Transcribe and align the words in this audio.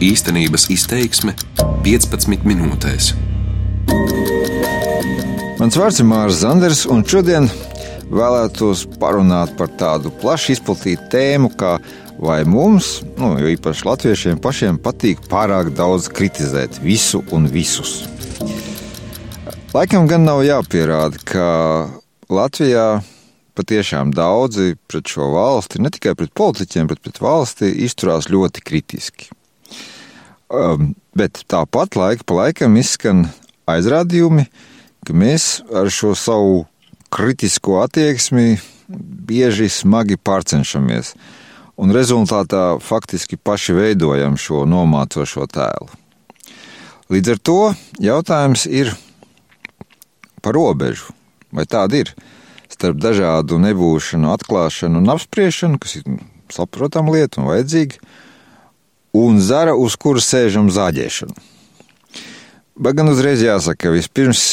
Īstenības 0.00 0.70
izteiksme 0.72 1.34
15 1.84 2.46
minūtēs. 2.48 3.10
Mans 5.58 5.74
vārds 5.76 5.98
ir 6.00 6.06
Mārcis 6.08 6.38
Zanders, 6.40 6.78
un 6.88 7.02
šodien 7.04 7.50
vēlētos 8.08 8.86
parunāt 9.02 9.52
par 9.58 9.68
tādu 9.76 10.08
plaši 10.22 10.54
izplatītu 10.56 11.04
tēmu, 11.12 11.50
kā 11.52 11.74
vai 12.16 12.38
mums, 12.48 13.02
nu, 13.20 13.34
jo 13.42 13.50
īpaši 13.52 13.84
latviešiem 13.90 14.40
pašiem, 14.40 14.78
patīk 14.80 15.20
pārāk 15.28 15.68
daudz 15.76 16.08
kritizēt 16.08 16.78
visu 16.80 17.20
un 17.36 17.50
visus. 17.52 18.06
Laikam 19.76 20.08
gan 20.08 20.24
nav 20.24 20.40
jāpierāda, 20.46 21.20
ka 21.28 21.44
Latvijā 22.32 23.02
patiešām 23.52 24.16
daudzi 24.16 24.78
pret 24.88 25.12
šo 25.12 25.28
valsti, 25.36 25.82
ne 25.84 25.92
tikai 25.92 26.16
pret 26.16 26.32
politiķiem, 26.40 26.88
bet 26.88 27.04
pret 27.04 27.20
valsti 27.20 27.68
izturās 27.84 28.30
ļoti 28.32 28.64
kritiski. 28.64 29.28
Um, 30.50 30.94
bet 31.14 31.44
tāpat 31.50 31.94
laika 31.98 32.26
pa 32.26 32.40
laikam 32.42 32.74
izskan 32.80 33.28
aizrādījumi, 33.70 34.48
ka 35.06 35.14
mēs 35.14 35.60
ar 35.70 35.90
šo 35.94 36.16
savu 36.18 36.64
kritisko 37.14 37.78
attieksmi 37.84 38.58
bieži 38.90 39.68
smagi 39.70 40.18
pārcenšamies, 40.18 41.14
un 41.78 41.94
rezultātā 41.94 42.80
faktiski 42.82 43.38
paši 43.38 43.76
veidojam 43.78 44.34
šo 44.34 44.64
nomācošo 44.66 45.46
tēlu. 45.50 45.88
Līdz 47.10 47.32
ar 47.34 47.40
to 47.46 47.60
jautājums 48.02 48.66
ir 48.66 48.90
par 50.42 50.58
robežu, 50.58 51.14
vai 51.54 51.66
tāda 51.70 52.02
ir? 52.02 52.14
starp 52.80 53.00
dažādu 53.02 53.58
nebūšanu, 53.60 54.30
atklāšanu 54.32 55.02
un 55.02 55.12
apspriešanu, 55.12 55.80
kas 55.82 55.98
ir 55.98 56.06
saprotama 56.52 57.12
lieta 57.16 57.42
un 57.42 57.50
vajadzīga, 57.50 57.98
un 59.16 59.40
zara, 59.42 59.74
uz 59.74 59.96
kuras 60.00 60.28
sēžam 60.30 60.70
zāģēšanu. 60.72 61.34
Bet 62.80 62.96
gan 62.96 63.10
uzreiz 63.12 63.42
jāsaka, 63.44 63.88
ka 63.88 63.92
vispirms 63.92 64.44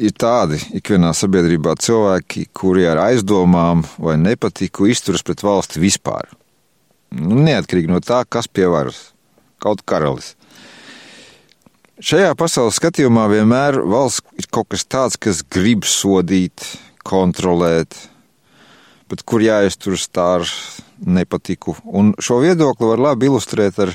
ir 0.00 0.14
tādi 0.16 0.58
ikvienā 0.80 1.12
sabiedrībā 1.14 1.76
cilvēki, 1.78 2.48
kuri 2.56 2.88
ar 2.88 3.02
aizdomām 3.10 3.84
vai 4.00 4.16
nepatiku 4.18 4.88
izturas 4.90 5.22
pret 5.26 5.44
valsti 5.44 5.82
vispār. 5.82 6.30
Nu, 7.14 7.36
neatkarīgi 7.42 7.90
no 7.90 8.00
tā, 8.02 8.22
kas 8.24 8.48
pie 8.48 8.68
varas, 8.70 9.10
kaut 9.62 9.84
karalis. 9.86 10.34
Šajā 12.00 12.32
pasaules 12.38 12.78
skatījumā 12.80 13.26
vienmēr 13.28 13.82
valsts 13.84 14.24
ir 14.40 14.48
kaut 14.48 14.70
kas 14.72 14.86
tāds, 14.88 15.18
kas 15.20 15.42
grib 15.44 15.84
sodīt, 15.84 16.64
kontrolēt, 17.04 17.96
bet 19.10 19.24
kur 19.26 19.42
jāizturas 19.42 20.06
tā 20.12 20.26
ar 20.38 20.48
nepatiku. 21.06 21.76
Un 21.84 22.14
šo 22.22 22.40
viedokli 22.44 22.88
var 22.92 23.02
labi 23.10 23.28
ilustrēt 23.30 23.80
ar 23.82 23.94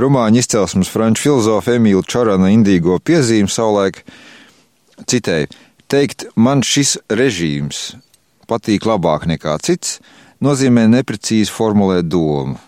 rumāņu 0.00 0.42
izcelsmes 0.42 0.90
franču 0.90 1.28
filozofu 1.28 1.76
Emīlu 1.76 2.02
Čorana 2.02 2.50
indīgo 2.52 2.98
piezīmi 3.04 3.50
savulaik. 3.52 4.02
Citēji, 5.08 5.50
teikt, 5.90 6.26
man 6.36 6.62
šis 6.66 6.96
režīms 7.10 7.92
patīk 8.50 8.86
labāk 8.88 9.26
nekā 9.30 9.56
cits, 9.64 10.00
nozīmē 10.42 10.88
neprecīzi 10.90 11.52
formulēt 11.52 12.10
domu. 12.10 12.58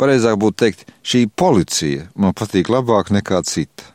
Pareizāk 0.00 0.38
būtu 0.40 0.58
teikt, 0.62 0.86
šī 1.06 1.26
policija 1.30 2.08
man 2.18 2.34
patīk 2.36 2.70
labāk 2.72 3.12
nekā 3.14 3.42
cita. 3.46 3.90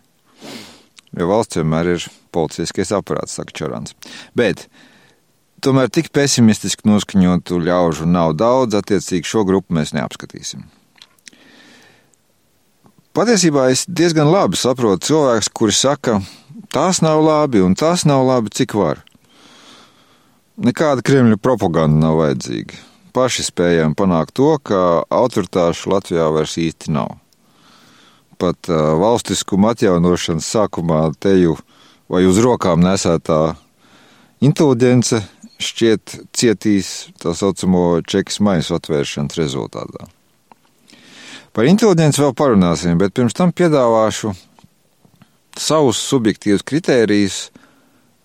Jo 1.17 1.27
valsts 1.31 1.57
vienmēr 1.57 1.95
ir 1.95 2.05
policiskais 2.35 2.91
aparāts, 2.95 3.35
saka 3.39 3.55
Čorans. 3.55 3.95
Bet 4.37 4.67
tomēr 5.63 5.91
tik 5.93 6.09
pesimistiski 6.15 6.87
noskaņotu 6.89 7.59
ļaužu 7.63 8.07
nav 8.09 8.35
daudz, 8.39 8.77
attiecīgi 8.79 9.27
šo 9.27 9.45
grupu 9.47 9.75
mēs 9.77 9.93
neapskatīsim. 9.95 10.65
Patiesībā 13.15 13.69
es 13.73 13.85
diezgan 13.89 14.29
labi 14.29 14.59
saprotu 14.59 15.09
cilvēkus, 15.09 15.49
kuri 15.51 15.75
saka, 15.75 16.19
tās 16.71 17.01
nav 17.03 17.23
labi 17.25 17.63
un 17.65 17.73
tās 17.75 18.05
nav 18.07 18.25
labi, 18.27 18.53
cik 18.53 18.75
var. 18.77 19.01
Nekāda 20.59 21.03
Kremļa 21.05 21.39
propaganda 21.41 22.05
nav 22.05 22.19
vajadzīga. 22.19 22.77
Paši 23.15 23.47
spējam 23.47 23.95
panākt 23.97 24.35
to, 24.37 24.53
ka 24.61 25.01
autoritāšu 25.09 25.89
Latvijā 25.91 26.29
vairs 26.35 26.59
īsti 26.61 26.93
nav 26.93 27.17
pat 28.39 28.69
valstiskuma 28.71 29.73
atjaunošanas 29.73 30.47
sākumā 30.47 31.01
teju 31.19 31.57
vai 32.09 32.23
uz 32.27 32.39
rokām 32.39 32.81
nesētā 32.83 33.39
inteliģence 34.45 35.19
šķiet 35.59 36.15
cietīs 36.35 37.09
tā 37.19 37.33
saucamo 37.35 37.99
čekas 38.07 38.39
maisu 38.43 38.77
atvēršanas 38.77 39.37
rezultātā. 39.39 40.07
Par 41.53 41.67
inteliģenci 41.67 42.21
vēl 42.23 42.35
parunāsim, 42.37 42.99
bet 43.01 43.15
pirms 43.17 43.35
tam 43.35 43.51
piedāvāšu 43.51 44.31
savus 45.59 45.99
subjektīvus 46.07 46.63
kritērijus 46.63 47.39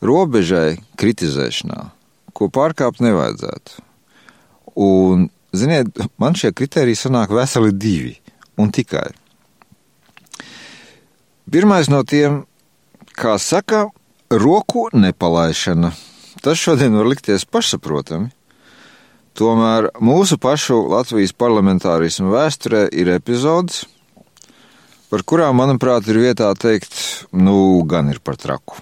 robežai 0.04 0.76
kritizēšanā, 1.00 1.88
ko 2.36 2.50
pārkāpt 2.52 3.02
nevajadzētu. 3.02 3.82
Un, 4.84 5.28
ziniet, 5.54 5.90
man 6.20 6.36
šie 6.38 6.52
kritēriji 6.54 7.04
sanāk 7.06 7.32
veseli 7.34 7.72
divi 7.72 8.14
un 8.60 8.70
tikai. 8.74 9.08
Pirmais 11.50 11.90
no 11.92 12.02
tiem, 12.06 12.42
kā 13.14 13.36
saka, 13.38 13.86
roku 14.30 14.88
nepalaišana. 14.92 15.92
Tas 16.44 16.60
šodien 16.60 16.92
var 16.92 17.08
likties 17.08 17.46
pašsaprotami. 17.48 18.28
Tomēr 19.34 19.88
mūsu 20.04 20.36
pašu 20.36 20.76
Latvijas 20.92 21.32
parlamentārismu 21.32 22.34
vēsturē 22.34 22.84
ir 22.92 23.08
epizodes, 23.14 23.86
par 25.08 25.24
kurām, 25.24 25.56
manuprāt, 25.62 26.04
ir 26.12 26.20
vietā 26.20 26.50
teikt, 26.52 26.92
nu, 27.32 27.80
gan 27.88 28.12
ir 28.12 28.20
par 28.20 28.36
traku. 28.36 28.76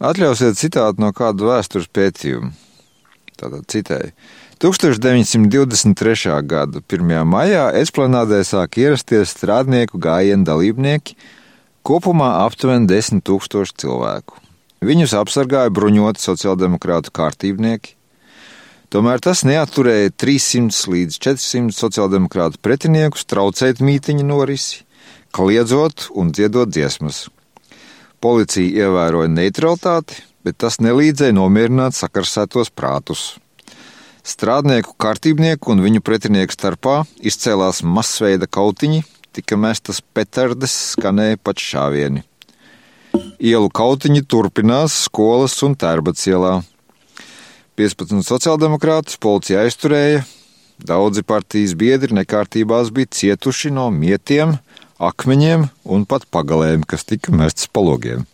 Atļausiet 0.00 0.56
citātu 0.56 1.04
no 1.04 1.12
kāda 1.12 1.44
vēstures 1.44 1.92
pētījuma. 1.92 2.54
Tātad 3.36 3.68
citēju. 3.68 4.16
1923. 4.64 6.40
gada 6.48 6.80
1. 6.80 7.16
maijā 7.28 7.68
esplanādē 7.84 8.40
sāk 8.48 8.80
ierasties 8.80 9.36
strādnieku 9.36 10.00
gājienu 10.00 10.48
dalībnieki, 10.48 11.20
kopumā 11.84 12.38
aptuveni 12.46 12.88
10 12.88 13.20
tūkstoši 13.28 13.82
cilvēku. 13.84 14.40
Viņus 14.80 15.12
apsargāja 15.12 15.68
bruņoti 15.76 16.22
sociāldemokrātu 16.24 17.12
kārtībnieki, 17.12 17.98
tomēr 18.88 19.20
tas 19.20 19.42
neatturēja 19.44 20.14
300 20.16 20.94
līdz 20.94 21.18
400 21.20 21.76
sociāldemokrātu 21.76 22.56
pretiniekus 22.64 23.26
traucēt 23.28 23.82
mītiņu 23.84 24.24
norisi, 24.24 24.86
kliedzot 25.36 26.08
un 26.16 26.32
dziedot 26.32 26.72
dziesmas. 26.72 27.26
Policija 28.24 28.86
ievēroja 28.86 29.28
neutralitāti, 29.34 30.22
bet 30.48 30.56
tas 30.64 30.80
nelīdzēja 30.80 31.36
nomierināt 31.36 31.98
sakarsētos 31.98 32.72
prātus. 32.72 33.34
Strādnieku 34.24 34.96
kārtībnieku 35.00 35.74
un 35.74 35.84
viņu 35.84 36.00
pretinieku 36.04 36.56
starpā 36.56 37.02
izcēlās 37.20 37.84
masveida 37.84 38.48
kautiņi, 38.48 39.04
tika 39.36 39.60
mestas 39.60 40.00
petardes, 40.00 40.72
skanēja 40.96 41.40
pat 41.44 41.60
šāvieni. 41.60 42.24
Ielu 43.40 43.70
kautiņi 43.72 44.20
turpinās 44.28 44.92
skolas 45.06 45.54
un 45.64 45.72
tērbats 45.72 46.26
ielā. 46.28 46.58
15 47.80 48.20
sociāldemokrātus 48.26 49.16
policija 49.16 49.62
aizturēja, 49.64 50.26
daudzi 50.84 51.24
partijas 51.24 51.72
biedri 51.72 52.12
nekārtībās 52.18 52.90
bija 52.92 53.08
cietuši 53.16 53.72
no 53.72 53.86
mietiem, 53.94 54.58
akmeņiem 55.00 55.64
un 55.88 56.04
pat 56.04 56.26
pagalēm, 56.28 56.84
kas 56.84 57.08
tika 57.08 57.32
mestas 57.32 57.70
palogiem. 57.72 58.26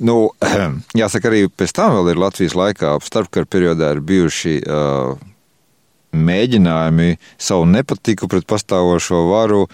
Nu, 0.00 0.32
jāsaka, 1.02 1.28
arī 1.28 1.44
pēc 1.52 1.76
tam 1.76 1.98
vēl 1.98 2.14
ir 2.14 2.22
Latvijas 2.24 2.56
laikā, 2.56 2.94
starpkara 3.04 3.44
periodā 3.44 3.92
ir 3.92 4.00
bijuši 4.08 4.56
uh, 4.64 5.20
mēģinājumi 6.16 7.18
savu 7.36 7.68
nepatiku 7.76 8.32
pret 8.32 8.48
pastāvošo 8.48 9.20
varu 9.28 9.66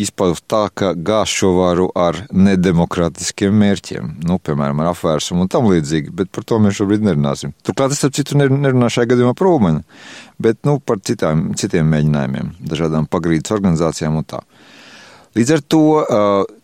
izpaust 0.00 0.44
tā, 0.50 0.64
ka 0.74 0.92
gāž 0.96 1.34
šo 1.40 1.52
varu 1.58 1.88
ar 1.98 2.22
nedemokrātiskiem 2.32 3.54
mērķiem, 3.62 4.10
nu, 4.28 4.38
piemēram, 4.42 4.82
ar 4.82 4.92
apvērsumu 4.92 5.44
un 5.44 5.52
tam 5.52 5.68
līdzīgi, 5.70 6.14
bet 6.16 6.32
par 6.34 6.46
to 6.48 6.58
mēs 6.62 6.78
šobrīd 6.80 7.04
nerunāsim. 7.06 7.54
Turklāt 7.66 7.94
es, 7.96 8.02
ap 8.06 8.16
citu, 8.16 8.38
nerunāšu 8.40 9.00
šajā 9.00 9.12
gadījumā 9.14 9.36
par 9.38 9.50
Ulmanu, 9.52 9.82
bet, 10.42 10.62
nu, 10.68 10.78
par 10.80 11.02
citām, 11.04 11.50
citiem 11.60 11.90
mēģinājumiem, 11.92 12.54
dažādām 12.72 13.08
pagrīdes 13.12 13.54
organizācijām 13.54 14.20
un 14.22 14.28
tā. 14.34 14.44
Līdz 15.36 15.56
ar 15.56 15.66
to 15.74 15.84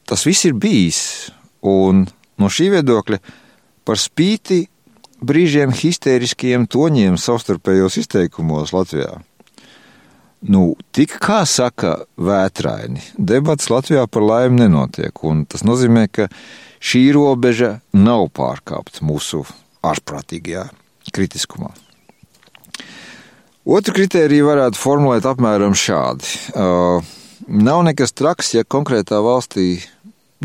tas 0.08 0.24
viss 0.28 0.48
ir 0.48 0.56
bijis, 0.60 1.02
un 1.64 2.06
No 2.38 2.50
šī 2.52 2.70
viedokļa 2.76 3.18
par 3.88 3.98
spīti 3.98 4.62
brīžiem 5.18 5.72
histēriskajiem 5.74 6.68
toņiem 6.70 7.18
savstarpējos 7.18 7.98
izteikumos 8.04 8.72
Latvijā. 8.76 9.18
Nu, 10.46 10.76
tik 10.94 11.16
kā 11.18 11.40
saka 11.48 11.96
vētraini, 12.14 13.02
debats 13.18 13.72
Latvijā 13.72 14.04
par 14.06 14.22
laimi 14.22 14.62
nenotiek, 14.62 15.24
tas 15.50 15.64
nozīmē, 15.66 16.06
ka 16.14 16.28
šī 16.78 17.08
robeža 17.16 17.80
nav 17.90 18.28
pārkāpta 18.38 19.02
mūsu 19.02 19.42
ārprātīgajā 19.82 20.68
kritiskumā. 21.10 21.72
Otru 23.68 23.96
kritēriju 23.98 24.46
varētu 24.46 24.80
formulēt 24.80 25.26
apmēram 25.28 25.74
šādi. 25.76 26.30
Uh, 26.54 27.02
nav 27.48 27.82
nekas 27.84 28.14
traks, 28.16 28.54
ja 28.54 28.62
konkrētā 28.64 29.18
valstī 29.24 29.82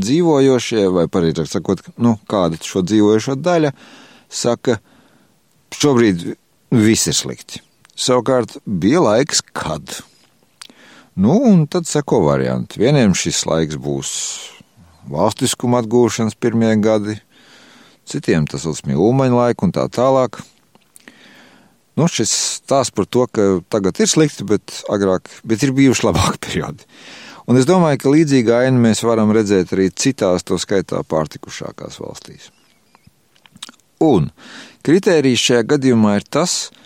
dzīvojošie, 0.02 0.88
vai 0.92 1.06
pareizāk 1.12 1.48
sakot, 1.52 1.86
nu, 2.02 2.18
kāda 2.30 2.58
šo 2.66 2.82
dzīvojošo 2.84 3.38
daļa, 3.40 3.72
saka, 4.34 4.80
šobrīd 5.78 6.34
viss 6.74 7.12
ir 7.12 7.18
slikti. 7.18 7.62
Savukārt 7.94 8.58
bija 8.66 9.04
laiks, 9.04 9.44
kad. 9.54 10.00
Nu, 11.14 11.36
un 11.46 11.68
tad 11.70 11.86
seko 11.86 12.24
varianti. 12.26 12.80
Vieniem 12.82 13.14
šis 13.14 13.44
laiks 13.46 13.78
būs 13.78 14.14
valstiskuma 15.14 15.84
atgūšanas 15.84 16.40
pirmie 16.42 16.72
gadi, 16.82 17.20
citiem 18.10 18.48
tas 18.50 18.66
uzmīja 18.66 18.98
ulmaņa 18.98 19.38
laiku 19.38 19.68
un 19.68 19.76
tā 19.76 19.86
tālāk. 19.94 20.42
Nu, 21.94 22.10
šis 22.10 22.34
stāsts 22.64 22.96
par 22.98 23.06
to, 23.06 23.28
ka 23.30 23.48
tagad 23.70 24.02
ir 24.02 24.10
slikti, 24.10 24.48
bet 24.50 24.82
agrāk 24.90 25.30
bet 25.46 25.62
ir 25.62 25.76
bijuši 25.78 26.08
labāki 26.10 26.42
periodi. 26.48 26.90
Un 27.46 27.60
es 27.60 27.68
domāju, 27.70 28.00
ka 28.02 28.14
līdzīgu 28.18 28.56
ainu 28.58 28.82
mēs 28.82 29.04
varam 29.06 29.30
redzēt 29.36 29.76
arī 29.76 29.92
citās, 29.94 30.48
to 30.48 30.58
skaitā 30.58 31.04
pārtikušākās 31.06 32.00
valstīs. 32.02 32.50
Un 34.02 34.32
kritērijs 34.88 35.44
šajā 35.44 35.68
gadījumā 35.76 36.18
ir 36.18 36.26
tas, 36.26 36.72
ka 36.72 36.83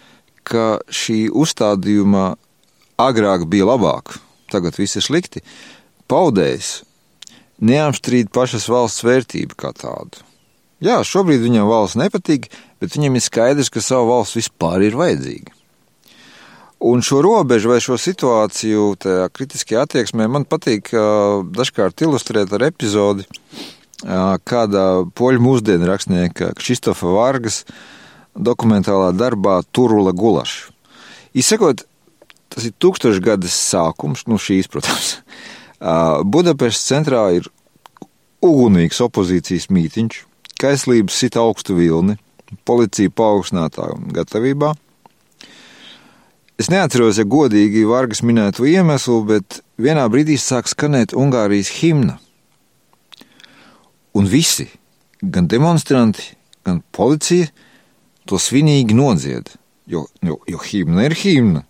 šī 0.53 1.27
uzstādījuma 1.33 2.35
agrāk 3.01 3.45
bija 3.49 3.67
labāk, 3.69 4.17
tagad 4.51 4.77
viss 4.79 4.97
ir 4.99 5.05
slikti, 5.05 5.43
paudējs 6.09 6.81
neapstrīd 7.57 8.31
pašas 8.33 8.67
valsts 8.69 9.05
vērtību 9.05 9.57
kā 9.57 9.73
tādu. 9.77 10.23
Jā, 10.83 10.99
šobrīd 11.01 11.41
viņam 11.41 11.69
valsts 11.69 11.97
nepatīk, 11.97 12.51
bet 12.81 12.93
viņam 12.93 13.17
ir 13.17 13.23
skaidrs, 13.25 13.71
ka 13.73 13.81
savu 13.81 14.11
valsts 14.11 14.37
vispār 14.37 14.85
ir 14.85 14.97
vajadzīga. 14.97 15.53
Un 16.85 17.01
šo 17.01 17.23
robežu 17.25 17.71
vai 17.71 17.79
šo 17.81 17.95
situāciju, 17.97 18.91
tajā 19.01 19.25
kritiskajā 19.33 19.87
attieksmē, 19.87 20.27
man 20.29 20.45
patīk 20.45 20.91
uh, 20.93 21.41
dažkārt 21.41 22.03
ilustrēt 22.05 22.53
ar 22.53 22.67
epizodi, 22.67 23.25
uh, 23.25 24.37
kādā 24.45 24.85
poļu 25.17 25.41
mūsdienu 25.41 25.89
rakstnieka 25.89 26.51
Kristofa 26.59 27.09
Vargas 27.15 27.63
dokumentālā 28.37 29.11
darbā 29.17 29.59
Turula 29.73 30.13
Gulaša. 30.15 30.71
Izsakot, 31.37 31.83
tas 32.53 32.65
ir 32.67 32.73
tūkstošgadas 32.81 33.53
sākums, 33.73 34.25
nu 34.29 34.41
šīs, 34.41 34.71
protams. 34.71 35.17
Uh, 35.77 36.23
Budapestas 36.25 36.87
centrā 36.89 37.19
ir 37.37 37.45
ugunīgs 38.41 38.97
opozīcijas 39.05 39.67
mītiņš, 39.69 40.15
Kaislības 40.57 41.19
sit 41.21 41.35
augstu 41.37 41.75
vilni, 41.77 42.15
policija 42.65 43.13
paaugstinātā 43.13 43.91
gatavībā. 44.15 44.71
Es 46.57 46.71
neatceros, 46.73 47.19
ja 47.21 47.27
godīgi 47.29 47.85
Vargas 47.85 48.23
minēto 48.25 48.65
iemeslu, 48.65 49.19
bet 49.29 49.59
vienā 49.77 50.07
brīdī 50.09 50.39
sāk 50.41 50.65
skanēt 50.71 51.13
Ungārijas 51.13 51.69
himna. 51.77 52.17
Un 54.17 54.25
visi, 54.25 54.65
gan 55.21 55.45
demonstranti, 55.45 56.31
gan 56.65 56.81
policija, 56.97 57.51
to 58.27 58.39
svinīgi 58.41 58.95
nodzied, 58.97 59.53
jo, 59.89 60.05
jo, 60.25 60.39
jo 60.49 60.61
himna 60.67 61.07
ir 61.07 61.15
himna. 61.17 61.63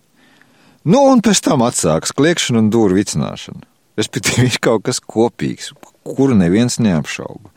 Nu, 0.88 1.02
un 1.10 1.20
pēc 1.24 1.42
tam 1.44 1.64
atsāks 1.66 2.14
kliekšana 2.16 2.62
un 2.62 2.70
dūru 2.72 2.96
vicināšana. 2.96 3.66
Respektīvi, 3.98 4.46
ir 4.46 4.58
kaut 4.62 4.84
kas 4.86 5.00
kopīgs, 5.02 5.72
kuru 6.06 6.36
neviens 6.38 6.78
neapšauba. 6.80 7.50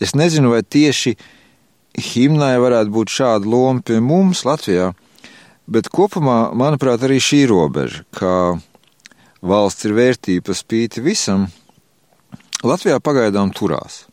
Es 0.00 0.12
nezinu, 0.14 0.52
vai 0.52 0.60
tieši 0.62 1.16
himnai 2.10 2.56
varētu 2.62 2.92
būt 2.94 3.14
šāda 3.14 3.48
loma 3.48 3.82
pie 3.84 3.98
mums 4.04 4.44
Latvijā, 4.46 4.92
bet 5.70 5.88
kopumā, 5.92 6.50
manuprāt, 6.56 7.02
arī 7.06 7.18
šī 7.22 7.46
robeža, 7.50 8.04
ka 8.14 8.60
valsts 9.40 9.88
ir 9.88 9.96
vērtība 9.96 10.54
spīti 10.56 11.02
visam, 11.04 11.48
Latvijā 12.60 13.00
pagaidām 13.00 13.54
turās. 13.56 14.04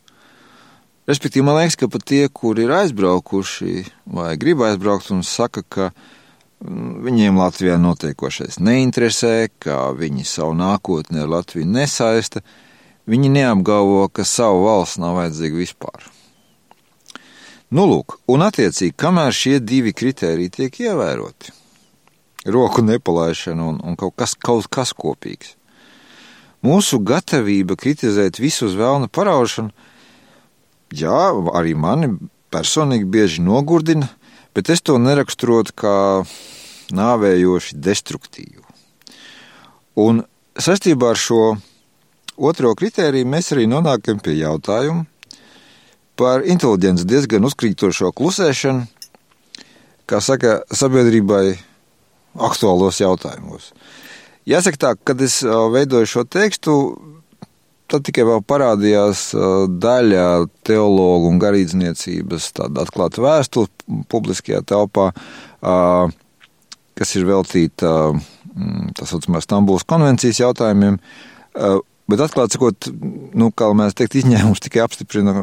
Respektīvi, 1.07 1.45
man 1.47 1.59
liekas, 1.61 1.79
ka 1.79 1.87
pat 1.91 2.03
tie, 2.07 2.25
kuri 2.27 2.65
ir 2.65 2.75
aizbraukuši 2.81 3.85
vai 4.11 4.33
grib 4.39 4.63
aizbraukt 4.67 5.11
un 5.15 5.23
saka, 5.23 5.63
ka 5.63 5.89
mm, 5.93 7.03
viņiem 7.07 7.39
Latvijā 7.39 7.77
notiekošais 7.79 8.59
neinteresē, 8.59 9.35
ka 9.63 9.93
viņi 9.95 10.27
savu 10.27 10.57
nākotni 10.59 11.23
ar 11.23 11.31
Latviju 11.37 11.69
nesaista, 11.69 12.43
Viņi 13.07 13.29
neapgalvo, 13.31 14.09
ka 14.11 14.25
savu 14.27 14.65
valsts 14.65 14.99
nav 14.99 15.15
vajadzīga 15.15 15.55
vispār. 15.55 16.07
Nu, 17.71 17.85
lūk, 17.87 18.17
un 18.31 18.43
attiecīgi, 18.43 18.95
kamēr 18.99 19.35
šie 19.35 19.61
divi 19.63 19.93
kriteriji 19.95 20.51
tiek 20.57 20.79
ievēroti, 20.83 21.53
roku 22.51 22.83
nepalaišana 22.83 23.63
un, 23.63 23.79
un 23.83 23.95
kaut, 23.99 24.15
kas, 24.19 24.35
kaut 24.35 24.67
kas 24.71 24.91
kopīgs, 24.95 25.55
mūsu 26.63 26.99
gatavība 27.03 27.79
kritizēt 27.79 28.41
visu 28.43 28.67
uz 28.67 28.75
vēlna 28.75 29.07
paraušanu, 29.07 29.71
jā, 30.93 31.21
arī 31.53 31.75
mani 31.75 32.11
personīgi 32.53 33.07
bieži 33.09 33.43
nogurdina, 33.43 34.07
bet 34.55 34.69
es 34.73 34.81
to 34.81 34.97
neraksturotu 35.01 35.75
kā 35.77 35.97
nāvējoši 36.95 37.77
destruktīvu. 37.83 38.63
Un 39.97 40.23
saistībā 40.57 41.11
ar 41.13 41.19
šo 41.19 41.57
otro 42.37 42.73
kritēriju 42.77 43.27
mēs 43.27 43.51
arī 43.55 43.65
nonākam 43.69 44.21
pie 44.23 44.37
jautājuma 44.39 45.05
par 46.17 46.45
inteliģenci 46.45 47.05
diezgan 47.05 47.45
uzkrītošo 47.45 48.11
klusēšanu, 48.17 48.87
kā 50.09 50.21
saka, 50.23 50.61
sabiedrībai 50.73 51.57
aktuālos 52.47 53.01
jautājumos. 53.01 53.71
Jāsaka 54.47 54.79
tā, 54.79 54.91
kad 55.03 55.21
es 55.21 55.41
veidoju 55.43 56.07
šo 56.07 56.23
tekstu, 56.23 56.73
tad 57.91 58.05
tikai 58.07 58.25
vēl 58.27 58.41
parādījās 58.47 59.29
daļa 59.83 60.25
teologu 60.67 61.31
un 61.31 61.39
garīdzniecības 61.41 62.51
tāda 62.59 62.83
atklāta 62.85 63.23
vēstule 63.23 63.71
publiskajā 64.11 64.61
telpā, 64.67 65.11
kas 66.97 67.15
ir 67.15 67.27
veltīta 67.29 67.93
tā 68.97 69.07
saucamā 69.07 69.41
Stambulas 69.43 69.85
konvencijas 69.87 70.41
jautājumiem. 70.41 70.99
Bet 72.07 72.23
atklāti 72.23 72.55
sakot, 72.55 72.87
nu, 73.35 73.49
kā 73.51 73.67
mēs 73.75 73.97
teikt, 73.97 74.15
izņēmums 74.21 74.63
tikai 74.63 74.85
apstiprina 74.85 75.33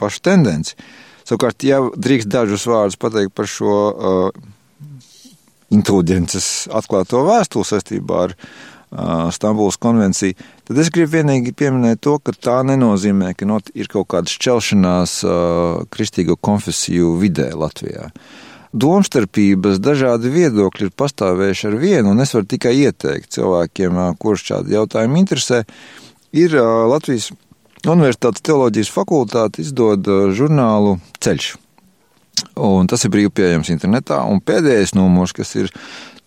pašu 0.00 0.20
tendenci. 0.28 0.76
Savukārt, 1.22 1.64
ja 1.64 1.78
drīkst 1.80 2.28
dažus 2.30 2.66
vārdus 2.68 2.98
pateikt 3.00 3.32
par 3.36 3.48
šo 3.48 3.76
inteliģences 5.72 6.68
atklāto 6.76 7.22
vēstuli 7.26 7.68
saistībā 7.68 8.26
ar 8.26 8.36
Stambulas 9.32 9.78
konvenciju, 9.80 10.36
tad 10.72 10.80
es 10.82 10.92
gribu 10.94 11.18
vienīgi 11.18 11.52
pieminēt 11.54 12.00
to, 12.02 12.16
ka 12.18 12.32
tā 12.32 12.62
nenozīmē, 12.66 13.34
ka 13.36 13.46
not, 13.48 13.68
ir 13.76 13.92
kaut 13.92 14.08
kāda 14.14 14.32
šķelšanās 14.32 15.18
uh, 15.28 15.84
kristīgo 15.92 16.38
konfesiju 16.40 17.12
vidē 17.20 17.52
Latvijā. 17.52 18.08
Uh, 18.08 18.48
domstarpības, 18.72 19.80
dažādi 19.84 20.32
viedokļi 20.32 20.88
ir 20.88 20.94
pastāvējuši 20.96 21.66
ar 21.68 21.78
vienu, 21.80 22.12
un 22.12 22.24
es 22.24 22.32
varu 22.34 22.48
tikai 22.48 22.72
ieteikt 22.86 23.32
cilvēkiem, 23.36 24.00
kurš 24.20 24.46
šādi 24.48 24.76
jautājumi 24.76 25.20
interesē, 25.22 25.62
ir 26.32 26.56
Latvijas 26.56 27.30
Universitātes 27.82 28.44
teoloģijas 28.46 28.92
fakultāte 28.94 29.62
izdod 29.64 30.06
žurnālu 30.36 31.00
Ceļš. 31.22 31.56
Un 32.62 32.88
tas 32.90 33.02
ir 33.04 33.12
brīvi 33.12 33.32
pieejams 33.34 33.70
internetā, 33.74 34.22
un 34.30 34.40
pēdējais 34.42 34.94
numurs, 34.96 35.34
kas 35.36 35.52
ir 35.58 35.68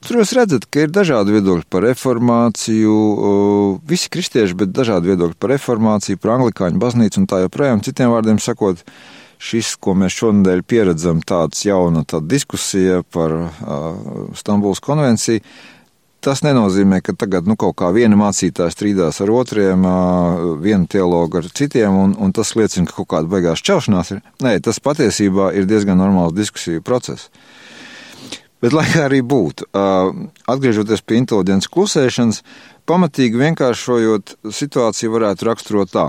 Tur 0.06 0.20
jūs 0.20 0.36
redzat, 0.38 0.68
ka 0.70 0.84
ir 0.86 0.92
dažādi 0.94 1.34
viedokļi 1.34 1.66
par 1.74 1.82
reformāciju, 1.88 2.96
visi 3.90 4.12
kristieši, 4.14 4.54
bet 4.60 4.74
dažādi 4.76 5.10
viedokļi 5.10 5.38
par 5.42 5.56
reformāciju, 5.56 6.20
par 6.22 6.36
anglikāņu 6.36 6.82
baznīcu 6.82 7.24
un 7.24 7.26
tā 7.32 7.40
joprojām. 7.42 7.82
Citiem 7.82 8.14
vārdiem 8.14 8.38
sakot, 8.38 8.84
šis, 9.42 9.72
ko 9.82 9.96
mēs 9.98 10.14
šonadēļ 10.20 10.62
pieredzam, 10.70 11.24
tāds 11.26 11.66
jauna 11.66 12.06
tā 12.06 12.22
diskusija 12.22 13.02
par 13.16 13.34
uh, 13.34 13.50
Stambuls 14.38 14.84
konvenciju, 14.86 15.42
tas 16.26 16.42
nenozīmē, 16.46 17.02
ka 17.06 17.18
tagad 17.18 17.50
nu, 17.50 17.58
kaut 17.58 17.76
kā 17.82 17.90
viena 17.94 18.18
mācītāja 18.20 18.74
strīdās 18.74 19.22
ar 19.26 19.34
otriem, 19.34 19.90
viena 20.62 20.86
teologa 20.90 21.42
ar 21.42 21.50
citiem, 21.50 21.98
un, 22.06 22.16
un 22.22 22.34
tas 22.34 22.54
liecina, 22.58 22.86
ka 22.90 22.98
kaut 23.02 23.12
kāda 23.14 23.30
beigās 23.34 23.62
šķelšanās 23.62 24.16
ir. 24.16 24.24
Nē, 24.46 24.58
tas 24.66 24.82
patiesībā 24.82 25.52
ir 25.58 25.70
diezgan 25.70 26.02
normāls 26.02 26.34
diskusiju 26.38 26.86
process. 26.86 27.30
Bet, 28.65 28.74
lai 28.74 28.88
arī 28.98 29.19
būtu, 29.22 29.67
uh, 29.77 30.10
atgriežoties 30.50 31.03
pie 31.05 31.19
inteliģences 31.22 31.69
klusēšanas, 31.69 32.39
pamatīgi 32.89 33.38
vienkāršojot 33.38 34.39
situāciju, 34.50 35.12
varētu 35.13 35.45
raksturot 35.45 35.91
tā. 35.93 36.07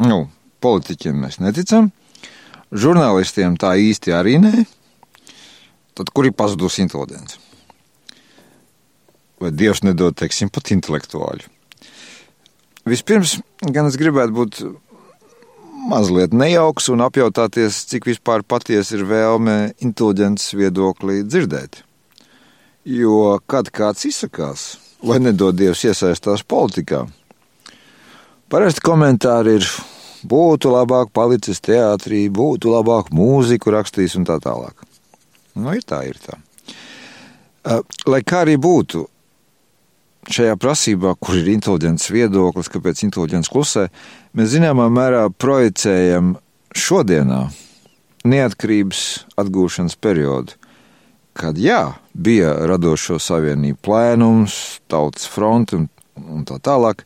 Nu, 0.00 0.22
politiķiem 0.64 1.20
mēs 1.26 1.42
neticam, 1.44 1.90
Žurnālistiem 2.74 3.54
tā 3.60 3.76
īsti 3.78 4.14
arī 4.16 4.38
nē. 4.42 4.64
Tad 5.94 6.08
kur 6.10 6.26
ir 6.26 6.34
pazudusi 6.34 6.82
inteliģence? 6.82 7.36
Vai 9.38 9.52
Dievs 9.54 9.84
nedod, 9.86 10.16
teiksim, 10.18 10.50
pat 10.50 10.72
intelektuāļu? 10.74 11.46
Vispirms, 12.90 13.36
gan 13.62 13.86
es 13.86 13.98
gribētu 14.00 14.34
būt 14.34 14.58
mazliet 15.88 16.32
nejauks 16.34 16.88
un 16.92 17.04
apjautāties, 17.04 17.84
cik 17.90 18.08
vispār 18.08 18.44
patiesi 18.46 18.98
ir 18.98 19.04
vēlme 19.08 19.56
inteliģences 19.84 20.56
viedoklī 20.58 21.22
dzirdēt. 21.26 21.82
Jo 22.84 23.38
kad 23.48 23.70
kāds 23.72 24.04
izsakās, 24.08 24.64
vai 25.04 25.20
nedod 25.22 25.56
Dievs 25.56 25.84
iesaistās 25.88 26.44
politikā, 26.44 27.04
parasti 28.52 28.84
komentāri 28.84 29.58
ir 29.60 29.68
būtu 30.24 30.72
labāk 30.72 31.12
palicis 31.16 31.60
teātrī, 31.64 32.26
būtu 32.32 32.72
labāk 32.72 33.12
mūziku 33.14 33.72
rakstījis 33.74 34.18
un 34.20 34.28
tā 34.28 34.40
tālāk. 34.44 34.84
Nu, 35.54 35.72
ir 35.76 35.84
tā, 35.86 36.02
ir 36.08 36.18
tā. 36.20 36.38
Lai 38.10 38.20
kā 38.26 38.42
arī 38.44 38.58
būtu, 38.60 39.06
šajā 40.30 40.56
prasībā, 40.60 41.14
kur 41.20 41.38
ir 41.38 41.50
inteliģents 41.54 42.10
viedoklis, 42.12 42.70
kāpēc 42.72 43.04
inteliģents 43.06 43.50
klusē, 43.52 43.88
mēs 44.36 44.52
zināmā 44.54 44.88
mērā 44.92 45.26
projicējam 45.30 46.34
šodienā 46.74 47.42
neatkarības 48.24 49.02
atgūšanas 49.40 49.98
periodu, 50.00 50.56
kad 51.36 51.58
jā, 51.58 51.96
bija 52.14 52.54
radošo 52.70 53.18
savienību 53.20 53.80
plēnums, 53.84 54.80
tautas 54.88 55.28
fronte 55.28 55.78
un, 55.80 55.88
un 56.16 56.46
tā 56.48 56.60
tālāk, 56.62 57.04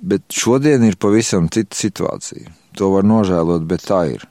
bet 0.00 0.24
šodien 0.32 0.86
ir 0.86 0.96
pavisam 1.00 1.50
cita 1.52 1.76
situācija. 1.76 2.54
To 2.78 2.92
var 2.94 3.04
nožēlot, 3.04 3.66
bet 3.68 3.84
tā 3.88 4.04
ir. 4.14 4.24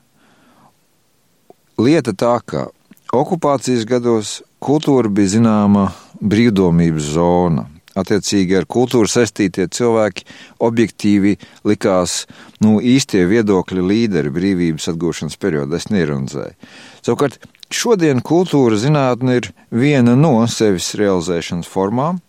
Lieta 1.80 2.16
tā, 2.16 2.40
ka 2.44 2.70
okupācijas 3.16 3.86
gados 3.88 4.40
kultūra 4.64 5.12
bija 5.12 5.36
zināma 5.38 5.90
brīvdomības 6.20 7.12
zona. 7.16 7.66
Attiecīgi 8.00 8.56
ar 8.56 8.68
kultūru 8.70 9.10
saistītie 9.10 9.66
cilvēki 9.74 10.26
objektīvi 10.64 11.36
likās 11.68 12.22
nu, 12.64 12.78
īstie 12.80 13.26
viedokļa 13.28 13.84
līderi 13.84 14.32
brīvības 14.32 14.92
atgūšanas 14.94 15.40
periodā. 15.42 15.80
Es 15.80 15.90
neironizēju. 15.92 16.56
Savukārt 17.04 17.40
šodien 17.74 18.22
kultūra 18.26 18.80
zinātne 18.80 19.40
ir 19.42 19.52
viena 19.74 20.16
no 20.16 20.36
sevis 20.48 20.94
realizēšanas 21.00 21.70
formām, 21.70 22.22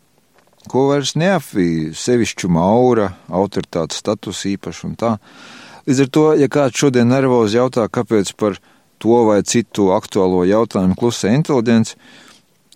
ko 0.70 0.88
vairs 0.90 1.14
neapvīja 1.20 1.94
sevišķu 1.96 2.50
maura, 2.52 3.12
autoritātes 3.28 4.00
status 4.02 4.42
īpaši 4.50 4.86
un 4.88 4.98
tā. 4.98 5.14
Līdz 5.86 6.04
ar 6.04 6.10
to, 6.12 6.26
ja 6.40 6.50
kāds 6.52 6.82
šodien 6.82 7.08
nervozi 7.12 7.60
jautā, 7.60 7.86
kāpēc 7.88 8.34
par 8.40 8.58
to 9.00 9.22
vai 9.28 9.40
citu 9.42 9.90
aktuālo 9.96 10.44
jautājumu 10.48 10.98
klusē 10.98 11.32
inteliģents, 11.40 11.96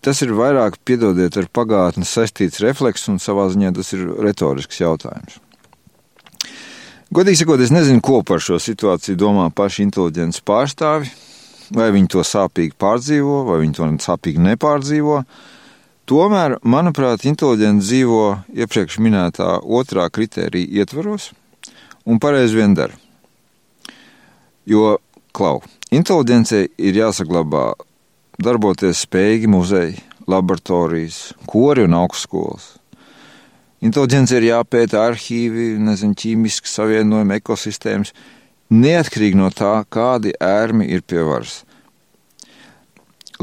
Tas 0.04 0.18
ir 0.20 0.34
vairāk, 0.36 0.74
piedodiet, 0.84 1.32
ar 1.40 1.46
pagātni 1.48 2.04
saistīts 2.04 2.60
refleks, 2.60 3.06
un 3.08 3.16
savā 3.16 3.46
ziņā 3.48 3.70
tas 3.72 3.94
ir 3.96 4.02
retorisks 4.20 4.82
jautājums. 4.82 5.38
Godīgi 7.14 7.40
sakot, 7.40 7.62
es 7.64 7.72
nezinu, 7.72 8.02
ko 8.04 8.18
par 8.26 8.42
šo 8.44 8.58
situāciju 8.60 9.16
domā 9.16 9.46
paši 9.48 9.86
inteliģents 9.86 10.42
pārstāvi, 10.44 11.08
vai 11.72 11.88
viņi 11.94 12.10
to 12.12 12.24
sāpīgi 12.26 12.76
pārdzīvo, 12.76 13.38
vai 13.48 13.62
viņi 13.62 13.78
to 13.78 13.88
sāpīgi 14.04 14.44
nepārdzīvo. 14.44 15.22
Tomēr, 16.10 16.58
manuprāt, 16.68 17.24
inteliģents 17.24 17.88
dzīvo 17.88 18.24
iepriekš 18.60 19.00
minētā 19.00 19.54
otrā 19.64 20.10
kritērija 20.12 20.82
ietvaros 20.84 21.30
un 22.04 22.20
pareizi 22.20 22.60
vien 22.60 22.76
dara. 22.76 23.00
Jo, 24.68 24.98
klau, 25.32 25.62
inteliģencei 25.92 26.68
ir 26.78 27.00
jāsaglabā 27.02 27.72
darboties 28.42 29.04
spējīgi 29.04 29.50
muzeji, 29.50 29.98
laboratorijas, 30.30 31.34
kori 31.50 31.84
un 31.84 31.96
augstskolas. 31.98 32.74
Inteliģence 33.84 34.38
ir 34.38 34.48
jāpēta 34.48 35.02
arhīvi, 35.10 35.74
nezinu, 35.84 36.16
ķīmiski 36.16 36.70
savienojumi, 36.70 37.36
ekosistēmas, 37.36 38.14
neatkarīgi 38.72 39.36
no 39.36 39.50
tā, 39.52 39.76
kādi 39.92 40.32
ērmi 40.40 40.88
ir 40.88 41.04
pie 41.04 41.20
varas. 41.26 41.62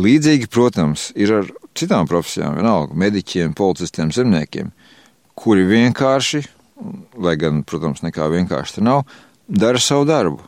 Līdzīgi, 0.02 0.48
protams, 0.50 1.10
ir 1.20 1.34
ar 1.36 1.52
citām 1.78 2.08
profesijām, 2.10 2.56
vienalga 2.58 2.98
mediķiem, 2.98 3.54
policistiem, 3.58 4.10
zemniekiem, 4.16 4.72
kuri 5.38 5.68
vienkārši, 5.68 6.42
lai 7.22 7.36
gan, 7.38 7.62
protams, 7.68 8.02
nekā 8.02 8.26
vienkārši 8.32 8.82
nav, 8.88 9.04
dara 9.46 9.82
savu 9.84 10.08
darbu. 10.10 10.42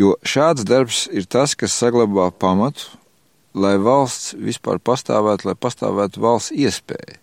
Jo 0.00 0.14
šāds 0.24 0.64
darbs 0.64 1.04
ir 1.12 1.26
tas, 1.28 1.52
kas 1.58 1.76
saglabā 1.76 2.30
pamatu 2.32 3.00
lai 3.54 3.76
valsts 3.80 4.34
vispār 4.38 4.78
pastāvētu, 4.82 5.50
lai 5.50 5.56
pastāvētu 5.58 6.22
valsts 6.22 6.54
iespēja. 6.54 7.18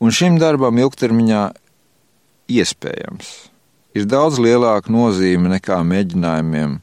Un 0.00 0.12
šim 0.12 0.36
darbam 0.40 0.76
ilgtermiņā 0.76 1.44
iespējams 2.52 3.30
ir 3.96 4.08
daudz 4.08 4.40
lielāka 4.42 4.92
nozīme 4.92 5.54
nekā 5.54 5.80
mēģinājumiem 5.88 6.80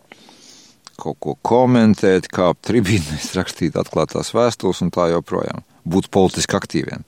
kaut 1.04 1.18
ko 1.22 1.36
komentēt, 1.46 2.30
kāpt 2.32 2.64
tribīnēs, 2.70 3.34
rakstīt 3.38 3.78
atklātās 3.78 4.32
vēstules 4.34 4.82
un 4.86 4.92
tā 4.94 5.10
joprojām. 5.12 5.66
Būt 5.84 6.10
politiski 6.14 6.58
aktīviem. 6.58 7.04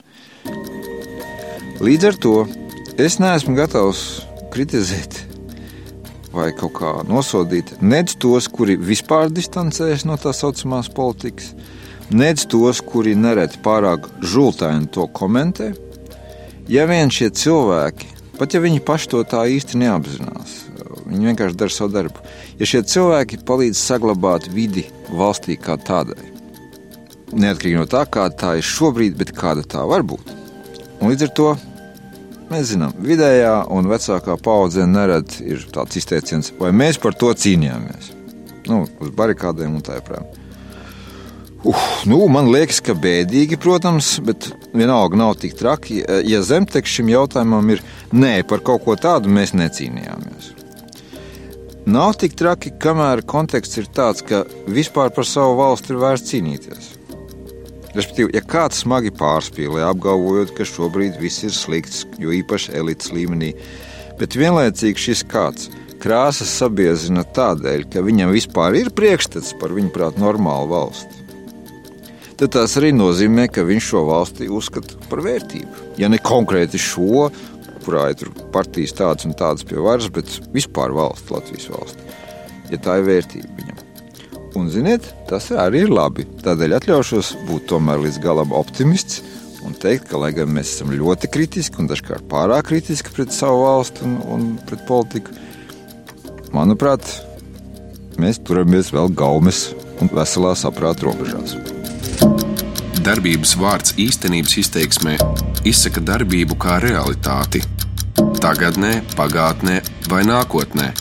Līdz 1.80 2.10
ar 2.10 2.18
to 2.20 2.34
es 3.00 3.18
neesmu 3.22 3.56
gatavs 3.56 4.04
kritizēt 4.52 5.35
vai 6.36 6.50
kaut 6.56 6.74
kā 6.76 6.92
nosodīt 7.08 7.74
nec 7.80 8.12
tos, 8.20 8.48
kuri 8.52 8.76
vispār 8.76 9.32
distancējas 9.32 10.04
no 10.08 10.18
tā 10.20 10.34
saucamās 10.36 10.90
politikas, 10.92 11.54
nec 12.10 12.44
tos, 12.50 12.82
kuri 12.84 13.16
nereti 13.18 13.60
pārāk 13.64 14.08
žultaini 14.20 14.90
to 14.92 15.08
komentē. 15.16 15.72
Ja 16.70 16.86
vien 16.90 17.12
šie 17.14 17.30
cilvēki, 17.30 18.08
pat 18.38 18.54
ja 18.54 18.62
viņi 18.62 18.84
paši 18.86 19.12
to 19.12 19.22
tā 19.28 19.44
īsti 19.50 19.78
neapzinās, 19.82 20.56
viņi 21.06 21.30
vienkārši 21.30 21.60
dara 21.60 21.72
savu 21.72 21.94
darbu, 21.94 22.24
ja 22.60 22.68
šie 22.68 22.82
cilvēki 22.94 23.42
palīdz 23.46 23.78
saglabāt 23.78 24.50
vidi 24.52 24.86
valstī 25.10 25.58
kā 25.60 25.78
tādai, 25.78 26.18
neatkarīgi 27.32 27.78
no 27.78 27.86
tā, 27.90 28.02
kāda 28.06 28.36
tā 28.42 28.56
ir 28.58 28.66
šobrīd, 28.66 29.16
bet 29.18 29.34
kāda 29.36 29.64
tā 29.66 29.86
var 29.86 30.04
būt. 30.06 30.34
Un 31.00 31.12
līdz 31.12 31.28
ar 31.28 31.32
to 31.38 31.48
Mēs 32.46 32.70
zinām, 32.70 32.94
vidējā 33.02 33.54
un 33.74 33.88
vecākā 33.90 34.36
paudze 34.38 34.86
nerad 34.86 35.32
ir 35.42 35.64
tāds 35.74 35.98
izteiciens, 35.98 36.52
vai 36.60 36.70
mēs 36.70 37.00
par 37.02 37.16
to 37.18 37.32
cīnījāmies. 37.34 38.12
Nu, 38.70 38.84
uz 39.02 39.14
barikādēm 39.14 39.78
un 39.78 39.82
tā 39.86 39.98
joprojām. 39.98 40.26
Uh, 40.26 40.46
nu, 42.06 42.20
man 42.30 42.50
liekas, 42.52 42.78
ka 42.84 42.94
bēdīgi, 42.94 43.58
protams, 43.58 44.16
bet 44.22 44.50
vienalga 44.76 45.18
nav 45.18 45.34
tik 45.42 45.56
traki. 45.58 46.02
Ja 46.28 46.42
zemteksts 46.46 47.00
šim 47.00 47.10
jautājumam 47.10 47.72
ir 47.74 47.82
nē, 48.14 48.38
par 48.48 48.62
kaut 48.66 48.84
ko 48.84 48.94
tādu 49.00 49.32
mēs 49.32 49.54
necīnījāmies. 49.56 50.52
Nav 51.86 52.16
tik 52.20 52.34
traki, 52.38 52.72
kamēr 52.82 53.22
konteksts 53.26 53.78
ir 53.82 53.90
tāds, 53.94 54.22
ka 54.26 54.44
vispār 54.70 55.12
par 55.14 55.26
savu 55.26 55.58
valsti 55.60 55.94
ir 55.94 56.00
vērts 56.02 56.32
cīnīties. 56.32 56.95
Respektīvi, 57.96 58.34
ja 58.36 58.42
kāds 58.44 58.82
smagi 58.82 59.08
pārspīlē, 59.16 59.86
apgalvojot, 59.88 60.52
ka 60.56 60.66
šobrīd 60.68 61.16
viss 61.20 61.46
ir 61.46 61.54
slikts, 61.56 62.04
jo 62.20 62.34
īpaši 62.34 62.74
elites 62.76 63.12
līmenī, 63.14 63.54
bet 64.20 64.36
vienlaicīgi 64.36 65.00
šis 65.06 65.22
kāds 65.30 65.70
krāsas 66.02 66.52
sabiezina 66.60 67.24
tādēļ, 67.36 67.86
ka 67.92 68.04
viņam 68.04 68.34
vispār 68.34 68.76
ir 68.82 68.92
priekšstats 68.96 69.54
par 69.60 69.72
viņu 69.72 69.94
prāt 69.94 70.20
normālu 70.20 70.68
valsti, 70.74 71.24
tad 72.36 72.52
tas 72.58 72.76
arī 72.76 72.92
nozīmē, 72.92 73.48
ka 73.48 73.64
viņš 73.64 73.88
šo 73.94 74.04
valsti 74.10 74.50
uzskata 74.52 75.00
par 75.08 75.24
vērtību. 75.24 75.88
Ja 75.96 76.12
ne 76.12 76.20
konkrēti 76.20 76.80
šo, 76.82 77.30
kurā 77.86 78.10
ir 78.12 78.28
partijas 78.52 78.92
tādas 78.98 79.24
un 79.28 79.32
tādas 79.38 79.64
pie 79.64 79.80
varas, 79.80 80.10
bet 80.12 80.36
vispār 80.52 80.92
valsts, 80.92 81.32
Latvijas 81.32 81.70
valsts, 81.72 82.20
ja 82.68 82.82
tā 82.82 83.00
ir 83.00 83.08
vērtība 83.08 83.56
viņam. 83.56 83.75
Un, 84.56 84.70
ziniet, 84.72 85.04
tas 85.28 85.50
arī 85.52 85.84
ir 85.84 85.92
labi. 85.92 86.24
Tādēļ 86.44 86.78
atļaušos 86.78 87.34
būt 87.48 87.66
tomēr 87.74 88.00
līdz 88.06 88.20
galam 88.24 88.54
optimists 88.56 89.20
un 89.66 89.74
teikt, 89.76 90.08
ka, 90.08 90.20
lai 90.22 90.30
gan 90.36 90.48
mēs 90.54 90.76
esam 90.76 90.94
ļoti 90.94 91.28
kritiski 91.32 91.82
un 91.82 91.90
dažkārt 91.90 92.24
pārāk 92.30 92.70
kritiski 92.70 93.12
pret 93.12 93.34
savu 93.34 93.64
valsti 93.66 94.06
un, 94.06 94.16
un 94.32 94.48
pret 94.68 94.84
politiku, 94.88 95.34
manuprāt, 96.54 97.04
mēs 98.22 98.40
turamies 98.46 98.92
vēl 98.94 99.12
gaumes 99.18 99.68
un 100.00 100.12
veselā 100.14 100.54
saprāta 100.56 101.08
robežās. 101.08 101.56
Darbības 103.06 103.54
vārds 103.60 103.94
īstenības 104.02 104.56
izteiksmē 104.64 105.16
izsaka 105.68 106.02
darbību 106.02 106.56
kā 106.62 106.80
realitāti. 106.82 107.62
Tagatnē, 108.40 109.00
pagātnē 109.18 109.80
vai 110.10 110.22
nākotnē, 110.26 110.92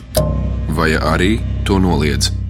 vai 0.76 0.96
arī 1.00 1.38
to 1.66 1.80
noliedz. 1.82 2.45